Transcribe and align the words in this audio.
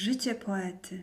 Życie 0.00 0.34
poety. 0.34 1.02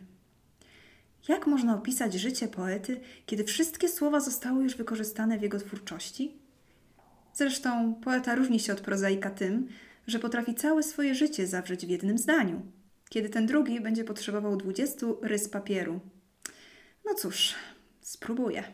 Jak 1.28 1.46
można 1.46 1.74
opisać 1.74 2.14
życie 2.14 2.48
poety, 2.48 3.00
kiedy 3.26 3.44
wszystkie 3.44 3.88
słowa 3.88 4.20
zostały 4.20 4.64
już 4.64 4.76
wykorzystane 4.76 5.38
w 5.38 5.42
jego 5.42 5.58
twórczości? 5.58 6.38
Zresztą 7.34 7.94
poeta 7.94 8.34
różni 8.34 8.60
się 8.60 8.72
od 8.72 8.80
prozaika 8.80 9.30
tym, 9.30 9.68
że 10.06 10.18
potrafi 10.18 10.54
całe 10.54 10.82
swoje 10.82 11.14
życie 11.14 11.46
zawrzeć 11.46 11.86
w 11.86 11.88
jednym 11.88 12.18
zdaniu, 12.18 12.62
kiedy 13.08 13.28
ten 13.28 13.46
drugi 13.46 13.80
będzie 13.80 14.04
potrzebował 14.04 14.56
20 14.56 15.06
rys 15.22 15.48
papieru. 15.48 16.00
No 17.04 17.14
cóż, 17.14 17.54
spróbuję. 18.00 18.64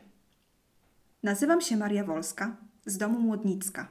Nazywam 1.23 1.61
się 1.61 1.77
Maria 1.77 2.05
Wolska, 2.05 2.57
z 2.87 2.99
domu 2.99 3.19
Młodnicka. 3.19 3.89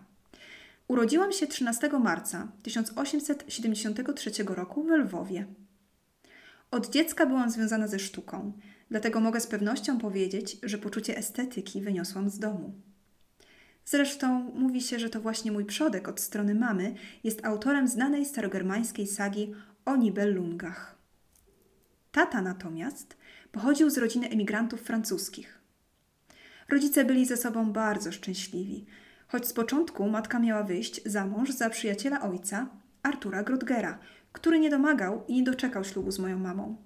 Urodziłam 0.87 1.31
się 1.31 1.47
13 1.47 1.89
marca 1.89 2.51
1873 2.63 4.31
roku 4.43 4.83
w 4.83 4.89
Lwowie. 4.89 5.45
Od 6.73 6.89
dziecka 6.89 7.25
byłam 7.25 7.49
związana 7.49 7.87
ze 7.87 7.99
sztuką, 7.99 8.53
dlatego 8.89 9.19
mogę 9.19 9.39
z 9.39 9.47
pewnością 9.47 9.99
powiedzieć, 9.99 10.57
że 10.63 10.77
poczucie 10.77 11.17
estetyki 11.17 11.81
wyniosłam 11.81 12.29
z 12.29 12.39
domu. 12.39 12.73
Zresztą 13.85 14.51
mówi 14.55 14.81
się, 14.81 14.99
że 14.99 15.09
to 15.09 15.21
właśnie 15.21 15.51
mój 15.51 15.65
przodek 15.65 16.07
od 16.07 16.19
strony 16.19 16.55
mamy 16.55 16.95
jest 17.23 17.45
autorem 17.45 17.87
znanej 17.87 18.25
starogermańskiej 18.25 19.07
sagi 19.07 19.53
o 19.85 19.95
Nibelungach. 19.95 20.95
Tata 22.11 22.41
natomiast 22.41 23.17
pochodził 23.51 23.89
z 23.89 23.97
rodziny 23.97 24.29
emigrantów 24.29 24.81
francuskich. 24.81 25.59
Rodzice 26.69 27.05
byli 27.05 27.25
ze 27.25 27.37
sobą 27.37 27.73
bardzo 27.73 28.11
szczęśliwi, 28.11 28.85
choć 29.27 29.47
z 29.47 29.53
początku 29.53 30.09
matka 30.09 30.39
miała 30.39 30.63
wyjść 30.63 31.01
za 31.05 31.25
mąż 31.25 31.51
za 31.51 31.69
przyjaciela 31.69 32.21
ojca, 32.21 32.69
Artura 33.03 33.43
Grotgera, 33.43 33.99
który 34.33 34.59
nie 34.59 34.69
domagał 34.69 35.23
i 35.27 35.35
nie 35.35 35.43
doczekał 35.43 35.83
ślubu 35.83 36.11
z 36.11 36.19
moją 36.19 36.39
mamą. 36.39 36.77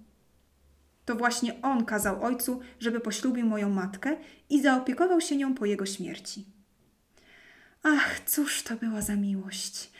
To 1.05 1.15
właśnie 1.15 1.61
on 1.61 1.85
kazał 1.85 2.23
ojcu, 2.23 2.59
żeby 2.79 2.99
poślubił 2.99 3.45
moją 3.45 3.69
matkę 3.69 4.17
i 4.49 4.61
zaopiekował 4.61 5.21
się 5.21 5.37
nią 5.37 5.55
po 5.55 5.65
jego 5.65 5.85
śmierci. 5.85 6.45
Ach, 7.83 8.19
cóż 8.25 8.63
to 8.63 8.75
była 8.75 9.01
za 9.01 9.15
miłość! 9.15 9.91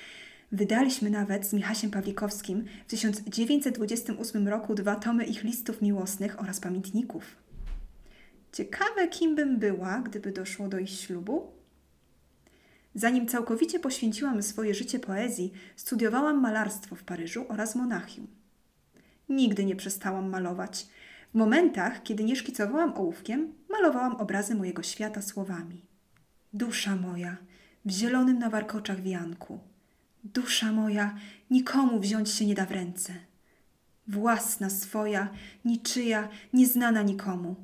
Wydaliśmy 0.52 1.10
nawet 1.10 1.48
z 1.48 1.54
Michasiem 1.54 1.92
Pawlikowskim 1.92 2.66
w 2.88 2.90
1928 2.90 4.48
roku 4.48 4.76
dwa 4.76 4.96
tomy 4.96 5.26
ich 5.26 5.44
listów 5.44 5.82
miłosnych 5.82 6.40
oraz 6.40 6.60
pamiętników. 6.60 7.36
Ciekawe, 8.52 9.08
kim 9.08 9.36
bym 9.36 9.60
była, 9.60 10.00
gdyby 10.00 10.32
doszło 10.32 10.68
do 10.68 10.80
ich 10.80 10.90
ślubu? 10.90 11.57
Zanim 12.98 13.28
całkowicie 13.28 13.80
poświęciłam 13.80 14.44
swoje 14.44 14.74
życie 14.74 15.00
poezji, 15.00 15.54
studiowałam 15.76 16.42
malarstwo 16.42 16.96
w 16.96 17.04
Paryżu 17.04 17.46
oraz 17.50 17.76
Monachium. 17.76 18.28
Nigdy 19.30 19.66
nie 19.66 19.76
przestałam 19.76 20.30
malować. 20.30 20.88
W 21.34 21.38
momentach, 21.38 22.04
kiedy 22.04 22.24
nie 22.24 22.36
szkicowałam 22.36 22.94
ołówkiem, 22.98 23.54
malowałam 23.70 24.16
obrazy 24.16 24.56
mojego 24.56 24.84
świata 24.84 25.22
słowami. 25.22 25.82
Dusza 26.54 26.96
moja, 26.96 27.38
w 27.86 27.92
zielonym 27.92 28.40
na 28.40 28.50
warkoczach 28.50 29.02
wianku. 29.02 29.60
Dusza 30.24 30.72
moja, 30.72 31.16
nikomu 31.52 32.00
wziąć 32.00 32.30
się 32.30 32.46
nie 32.46 32.56
da 32.56 32.66
w 32.66 32.72
ręce. 32.72 33.14
Własna 34.08 34.70
swoja, 34.70 35.30
niczyja, 35.66 36.30
nieznana 36.54 37.02
nikomu. 37.02 37.56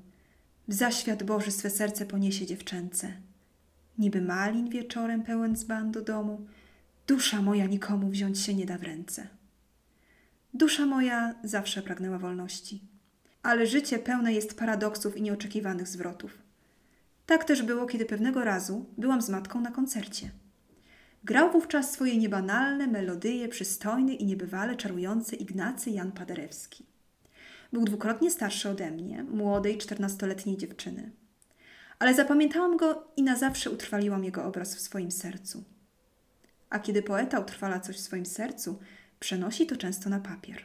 W 0.68 0.74
zaświat 0.74 1.24
Boży 1.24 1.52
swe 1.52 1.70
serce 1.70 2.06
poniesie 2.06 2.46
dziewczęce 2.46 3.14
niby 3.98 4.22
malin 4.22 4.70
wieczorem 4.70 5.24
pełen 5.24 5.56
dzban 5.56 5.92
do 5.92 6.02
domu, 6.02 6.46
dusza 7.08 7.42
moja 7.42 7.66
nikomu 7.66 8.10
wziąć 8.10 8.40
się 8.40 8.54
nie 8.54 8.66
da 8.66 8.78
w 8.78 8.84
ręce. 8.84 9.28
Dusza 10.54 10.86
moja 10.86 11.36
zawsze 11.44 11.82
pragnęła 11.82 12.18
wolności, 12.18 12.82
ale 13.44 13.68
życie 13.68 14.00
pełne 14.00 14.34
jest 14.34 14.58
paradoksów 14.60 15.18
i 15.18 15.22
nieoczekiwanych 15.22 15.88
zwrotów. 15.88 16.38
Tak 17.26 17.44
też 17.44 17.64
było, 17.64 17.86
kiedy 17.86 18.06
pewnego 18.06 18.44
razu 18.44 18.86
byłam 18.98 19.22
z 19.22 19.30
matką 19.30 19.62
na 19.62 19.72
koncercie. 19.72 20.32
Grał 21.24 21.52
wówczas 21.52 21.92
swoje 21.92 22.18
niebanalne 22.18 22.88
melodyje 22.88 23.50
przystojny 23.50 24.14
i 24.14 24.26
niebywale 24.26 24.76
czarujący 24.76 25.36
Ignacy 25.36 25.90
Jan 25.92 26.12
Paderewski. 26.12 26.86
Był 27.74 27.86
dwukrotnie 27.86 28.32
starszy 28.32 28.70
ode 28.70 28.92
mnie, 28.92 29.24
młodej, 29.24 29.78
czternastoletniej 29.78 30.58
dziewczyny 30.58 31.12
ale 32.04 32.14
zapamiętałam 32.14 32.78
go 32.78 33.08
i 33.16 33.24
na 33.24 33.36
zawsze 33.36 33.72
utrwaliłam 33.72 34.24
jego 34.24 34.46
obraz 34.46 34.76
w 34.76 34.80
swoim 34.80 35.12
sercu. 35.12 35.64
A 36.70 36.80
kiedy 36.80 37.04
poeta 37.04 37.40
utrwala 37.40 37.80
coś 37.80 37.96
w 37.96 38.00
swoim 38.00 38.26
sercu, 38.26 38.80
przenosi 39.20 39.68
to 39.68 39.78
często 39.78 40.10
na 40.10 40.20
papier. 40.20 40.64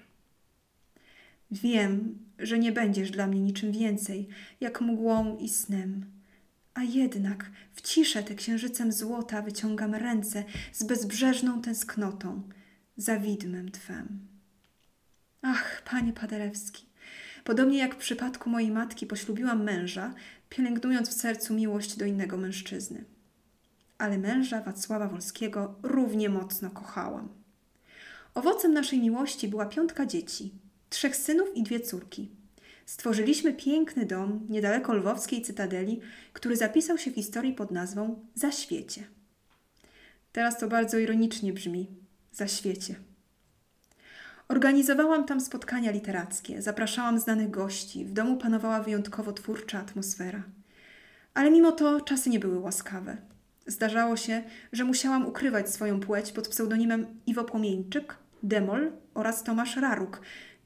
Wiem, 1.50 2.18
że 2.38 2.58
nie 2.58 2.72
będziesz 2.72 3.10
dla 3.10 3.26
mnie 3.26 3.40
niczym 3.40 3.72
więcej, 3.72 4.28
jak 4.60 4.80
mgłą 4.80 5.36
i 5.36 5.48
snem. 5.48 6.06
A 6.74 6.82
jednak 6.82 7.50
w 7.74 7.82
ciszę 7.82 8.22
te 8.22 8.34
księżycem 8.34 8.92
złota 8.92 9.42
wyciągam 9.42 9.94
ręce 9.94 10.44
z 10.72 10.84
bezbrzeżną 10.84 11.62
tęsknotą 11.62 12.42
za 12.96 13.18
widmem 13.18 13.70
Twem. 13.70 14.28
Ach, 15.42 15.82
panie 15.90 16.12
Paderewski, 16.12 16.87
podobnie 17.48 17.78
jak 17.78 17.94
w 17.94 17.98
przypadku 17.98 18.50
mojej 18.50 18.70
matki 18.70 19.06
poślubiłam 19.06 19.64
męża, 19.64 20.14
pielęgnując 20.48 21.08
w 21.08 21.20
sercu 21.20 21.54
miłość 21.54 21.96
do 21.96 22.04
innego 22.04 22.36
mężczyzny. 22.36 23.04
Ale 23.98 24.18
męża 24.18 24.60
Wacława 24.60 25.08
Wolskiego 25.08 25.74
równie 25.82 26.28
mocno 26.28 26.70
kochałam. 26.70 27.28
Owocem 28.34 28.72
naszej 28.72 29.00
miłości 29.00 29.48
była 29.48 29.66
piątka 29.66 30.06
dzieci, 30.06 30.52
trzech 30.90 31.16
synów 31.16 31.48
i 31.56 31.62
dwie 31.62 31.80
córki. 31.80 32.30
Stworzyliśmy 32.86 33.54
piękny 33.54 34.06
dom 34.06 34.46
niedaleko 34.48 34.94
lwowskiej 34.94 35.42
cytadeli, 35.42 36.00
który 36.32 36.56
zapisał 36.56 36.98
się 36.98 37.10
w 37.10 37.14
historii 37.14 37.52
pod 37.52 37.70
nazwą 37.70 38.26
Zaświecie. 38.34 39.04
Teraz 40.32 40.58
to 40.58 40.68
bardzo 40.68 40.98
ironicznie 40.98 41.52
brzmi 41.52 41.86
Zaświecie. 42.32 43.07
Organizowałam 44.48 45.24
tam 45.24 45.40
spotkania 45.40 45.90
literackie, 45.90 46.62
zapraszałam 46.62 47.18
znanych 47.18 47.50
gości, 47.50 48.04
w 48.04 48.12
domu 48.12 48.36
panowała 48.36 48.82
wyjątkowo 48.82 49.32
twórcza 49.32 49.78
atmosfera. 49.78 50.42
Ale 51.34 51.50
mimo 51.50 51.72
to 51.72 52.00
czasy 52.00 52.30
nie 52.30 52.40
były 52.40 52.58
łaskawe. 52.58 53.16
Zdarzało 53.66 54.16
się, 54.16 54.42
że 54.72 54.84
musiałam 54.84 55.26
ukrywać 55.26 55.70
swoją 55.70 56.00
płeć 56.00 56.32
pod 56.32 56.48
pseudonimem 56.48 57.06
Iwo 57.26 57.44
Płomieńczyk, 57.44 58.16
Demol 58.42 58.92
oraz 59.14 59.44
Tomasz 59.44 59.76
Raruk, 59.76 60.20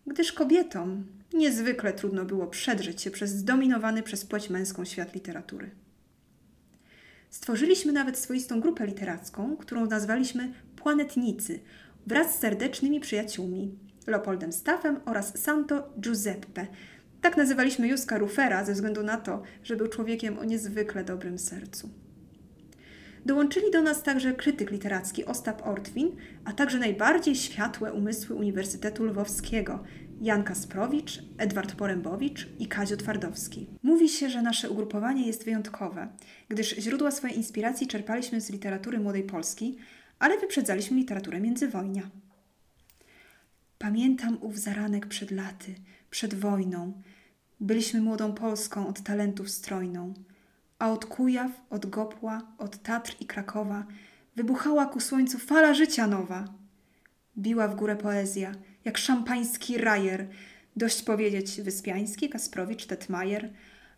gdyż 0.06 0.32
kobietom 0.32 1.04
niezwykle 1.32 1.92
trudno 1.92 2.24
było 2.24 2.46
przedrzeć 2.46 3.02
się 3.02 3.10
przez 3.10 3.30
zdominowany 3.30 4.02
przez 4.02 4.24
płeć 4.24 4.50
męską 4.50 4.84
świat 4.84 5.14
literatury. 5.14 5.70
Stworzyliśmy 7.30 7.92
nawet 7.92 8.18
swoistą 8.18 8.60
grupę 8.60 8.86
literacką, 8.86 9.56
którą 9.56 9.86
nazwaliśmy 9.86 10.52
Planetnicy– 10.76 11.60
wraz 12.06 12.34
z 12.34 12.38
serdecznymi 12.38 13.00
przyjaciółmi 13.00 13.78
Leopoldem 14.06 14.52
Staffem 14.52 15.00
oraz 15.04 15.38
Santo 15.38 15.92
Giuseppe. 16.00 16.66
Tak 17.20 17.36
nazywaliśmy 17.36 17.88
Juska 17.88 18.18
Rufera 18.18 18.64
ze 18.64 18.72
względu 18.72 19.02
na 19.02 19.16
to, 19.16 19.42
że 19.64 19.76
był 19.76 19.88
człowiekiem 19.88 20.38
o 20.38 20.44
niezwykle 20.44 21.04
dobrym 21.04 21.38
sercu. 21.38 21.90
Dołączyli 23.26 23.70
do 23.70 23.82
nas 23.82 24.02
także 24.02 24.32
krytyk 24.32 24.70
literacki 24.70 25.24
Ostap 25.24 25.66
Ortwin, 25.66 26.16
a 26.44 26.52
także 26.52 26.78
najbardziej 26.78 27.34
światłe 27.34 27.92
umysły 27.92 28.36
Uniwersytetu 28.36 29.04
Lwowskiego 29.04 29.84
Jan 30.20 30.44
Kasprowicz, 30.44 31.22
Edward 31.38 31.74
Porębowicz 31.74 32.48
i 32.58 32.66
Kazio 32.66 32.96
Twardowski. 32.96 33.66
Mówi 33.82 34.08
się, 34.08 34.30
że 34.30 34.42
nasze 34.42 34.70
ugrupowanie 34.70 35.26
jest 35.26 35.44
wyjątkowe, 35.44 36.08
gdyż 36.48 36.76
źródła 36.76 37.10
swojej 37.10 37.36
inspiracji 37.36 37.86
czerpaliśmy 37.86 38.40
z 38.40 38.50
literatury 38.50 38.98
młodej 38.98 39.22
Polski, 39.22 39.76
ale 40.22 40.38
wyprzedzaliśmy 40.38 40.96
literaturę 40.96 41.40
międzywojnia. 41.40 42.02
Pamiętam 43.78 44.38
ów 44.40 44.58
zaranek 44.58 45.06
przed 45.06 45.30
laty, 45.30 45.74
przed 46.10 46.34
wojną. 46.34 46.92
Byliśmy 47.60 48.00
młodą 48.00 48.34
Polską 48.34 48.88
od 48.88 49.02
talentów 49.02 49.50
strojną, 49.50 50.14
a 50.78 50.92
od 50.92 51.06
Kujaw, 51.06 51.50
od 51.70 51.86
Gopła, 51.86 52.42
od 52.58 52.82
Tatr 52.82 53.16
i 53.20 53.26
Krakowa 53.26 53.86
wybuchała 54.36 54.86
ku 54.86 55.00
słońcu 55.00 55.38
fala 55.38 55.74
życia 55.74 56.06
nowa. 56.06 56.44
Biła 57.38 57.68
w 57.68 57.74
górę 57.74 57.96
poezja, 57.96 58.52
jak 58.84 58.98
szampański 58.98 59.78
rajer, 59.78 60.28
dość 60.76 61.02
powiedzieć 61.02 61.60
Wyspiański, 61.62 62.28
Kasprowicz, 62.28 62.86
Tetmajer, 62.86 63.52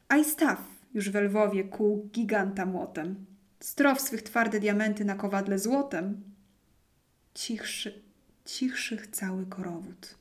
a 0.08 0.16
i 0.16 0.24
Staw 0.24 0.58
już 0.94 1.10
w 1.10 1.14
Lwowie 1.14 1.64
kół 1.64 2.08
giganta 2.12 2.66
młotem. 2.66 3.33
Strow 3.60 4.00
swych 4.00 4.22
twarde 4.22 4.60
diamenty 4.60 5.04
na 5.04 5.14
kowadle 5.14 5.58
złotem. 5.58 6.22
Cichszy, 7.34 8.02
cichszych 8.44 9.06
cały 9.06 9.46
korowód. 9.46 10.14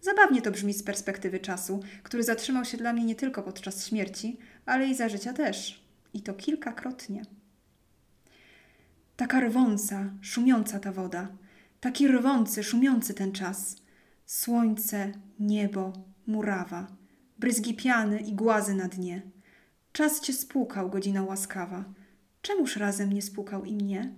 Zabawnie 0.00 0.42
to 0.42 0.50
brzmi 0.50 0.74
z 0.74 0.82
perspektywy 0.82 1.38
czasu, 1.40 1.80
który 2.02 2.22
zatrzymał 2.22 2.64
się 2.64 2.76
dla 2.76 2.92
mnie 2.92 3.04
nie 3.04 3.14
tylko 3.14 3.42
podczas 3.42 3.86
śmierci, 3.86 4.38
ale 4.66 4.86
i 4.86 4.94
za 4.94 5.08
życia 5.08 5.32
też. 5.32 5.84
I 6.14 6.22
to 6.22 6.34
kilkakrotnie. 6.34 7.22
Taka 9.16 9.40
rwąca, 9.40 10.10
szumiąca 10.20 10.80
ta 10.80 10.92
woda, 10.92 11.28
taki 11.80 12.08
rwący, 12.08 12.64
szumiący 12.64 13.14
ten 13.14 13.32
czas. 13.32 13.76
Słońce, 14.26 15.12
niebo, 15.40 15.92
murawa, 16.26 16.86
bryzgi 17.38 17.74
piany 17.74 18.20
i 18.20 18.34
głazy 18.34 18.74
na 18.74 18.88
dnie. 18.88 19.22
Czas 19.92 20.20
cię 20.20 20.32
spłukał, 20.32 20.90
godzina 20.90 21.22
łaskawa. 21.22 21.84
Czemuż 22.42 22.76
razem 22.76 23.12
nie 23.12 23.22
spłukał 23.22 23.64
i 23.64 23.74
mnie? 23.74 24.14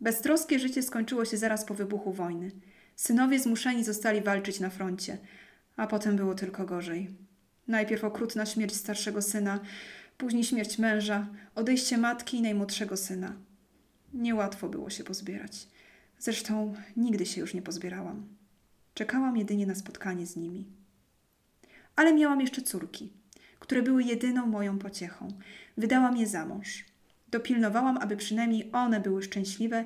Beztroskie 0.00 0.58
życie 0.58 0.82
skończyło 0.82 1.24
się 1.24 1.36
zaraz 1.36 1.64
po 1.64 1.74
wybuchu 1.74 2.12
wojny. 2.12 2.50
Synowie 2.96 3.38
zmuszeni 3.38 3.84
zostali 3.84 4.20
walczyć 4.20 4.60
na 4.60 4.70
froncie, 4.70 5.18
a 5.76 5.86
potem 5.86 6.16
było 6.16 6.34
tylko 6.34 6.64
gorzej. 6.64 7.10
Najpierw 7.68 8.04
okrutna 8.04 8.46
śmierć 8.46 8.74
starszego 8.74 9.22
syna, 9.22 9.60
później 10.18 10.44
śmierć 10.44 10.78
męża, 10.78 11.28
odejście 11.54 11.98
matki 11.98 12.36
i 12.36 12.42
najmłodszego 12.42 12.96
syna. 12.96 13.36
Niełatwo 14.14 14.68
było 14.68 14.90
się 14.90 15.04
pozbierać. 15.04 15.68
Zresztą 16.18 16.74
nigdy 16.96 17.26
się 17.26 17.40
już 17.40 17.54
nie 17.54 17.62
pozbierałam. 17.62 18.26
Czekałam 18.94 19.36
jedynie 19.36 19.66
na 19.66 19.74
spotkanie 19.74 20.26
z 20.26 20.36
nimi. 20.36 20.66
Ale 21.96 22.14
miałam 22.14 22.40
jeszcze 22.40 22.62
córki, 22.62 23.12
które 23.60 23.82
były 23.82 24.02
jedyną 24.02 24.46
moją 24.46 24.78
pociechą. 24.78 25.28
Wydałam 25.76 26.16
je 26.16 26.26
za 26.26 26.46
mąż. 26.46 26.84
Dopilnowałam, 27.30 27.98
aby 27.98 28.16
przynajmniej 28.16 28.70
one 28.72 29.00
były 29.00 29.22
szczęśliwe, 29.22 29.84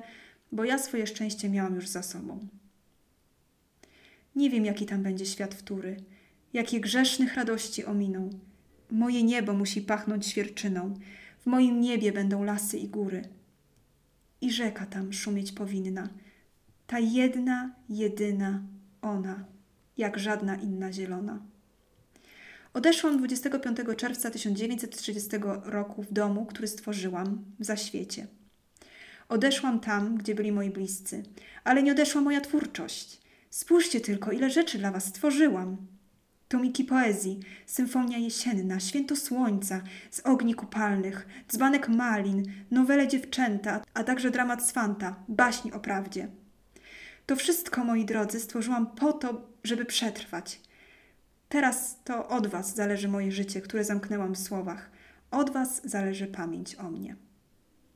bo 0.51 0.63
ja 0.63 0.77
swoje 0.77 1.07
szczęście 1.07 1.49
miałam 1.49 1.75
już 1.75 1.87
za 1.87 2.03
sobą. 2.03 2.47
Nie 4.35 4.49
wiem, 4.49 4.65
jaki 4.65 4.85
tam 4.85 5.03
będzie 5.03 5.25
świat 5.25 5.55
wtóry, 5.55 5.97
jakie 6.53 6.79
grzesznych 6.79 7.35
radości 7.35 7.85
ominą. 7.85 8.29
Moje 8.91 9.23
niebo 9.23 9.53
musi 9.53 9.81
pachnąć 9.81 10.27
świerczyną, 10.27 10.93
w 11.39 11.45
moim 11.45 11.81
niebie 11.81 12.11
będą 12.11 12.43
lasy 12.43 12.77
i 12.77 12.87
góry. 12.87 13.21
I 14.41 14.51
rzeka 14.51 14.85
tam 14.85 15.13
szumieć 15.13 15.51
powinna, 15.51 16.09
ta 16.87 16.99
jedna, 16.99 17.75
jedyna 17.89 18.63
ona, 19.01 19.45
jak 19.97 20.19
żadna 20.19 20.55
inna 20.55 20.93
zielona. 20.93 21.54
Odeszłam 22.75 23.17
25 23.17 23.77
czerwca 23.97 24.31
1930 24.31 25.29
roku 25.63 26.03
w 26.03 26.13
domu, 26.13 26.45
który 26.45 26.67
stworzyłam 26.67 27.45
w 27.59 27.65
zaświecie. 27.65 28.27
Odeszłam 29.29 29.79
tam, 29.79 30.17
gdzie 30.17 30.35
byli 30.35 30.51
moi 30.51 30.69
bliscy, 30.69 31.23
ale 31.63 31.83
nie 31.83 31.91
odeszła 31.91 32.21
moja 32.21 32.41
twórczość. 32.41 33.21
Spójrzcie 33.49 34.01
tylko, 34.01 34.31
ile 34.31 34.49
rzeczy 34.49 34.77
dla 34.77 34.91
was 34.91 35.05
stworzyłam. 35.05 35.77
Tomiki 36.47 36.83
poezji, 36.83 37.39
symfonia 37.65 38.17
jesienna, 38.17 38.79
święto 38.79 39.15
słońca, 39.15 39.81
z 40.11 40.19
ogni 40.19 40.55
kupalnych, 40.55 41.27
dzbanek 41.51 41.89
malin, 41.89 42.43
nowele 42.71 43.07
dziewczęta, 43.07 43.81
a 43.93 44.03
także 44.03 44.31
dramat 44.31 44.67
Swanta, 44.67 45.15
baśni 45.27 45.71
o 45.73 45.79
prawdzie. 45.79 46.27
To 47.25 47.35
wszystko, 47.35 47.83
moi 47.83 48.05
drodzy, 48.05 48.39
stworzyłam 48.39 48.87
po 48.87 49.13
to, 49.13 49.47
żeby 49.63 49.85
przetrwać. 49.85 50.59
Teraz 51.49 52.03
to 52.03 52.27
od 52.27 52.47
was 52.47 52.75
zależy 52.75 53.07
moje 53.07 53.31
życie, 53.31 53.61
które 53.61 53.83
zamknęłam 53.83 54.35
w 54.35 54.39
słowach. 54.39 54.91
Od 55.31 55.49
was 55.49 55.81
zależy 55.89 56.27
pamięć 56.27 56.75
o 56.75 56.91
mnie. 56.91 57.15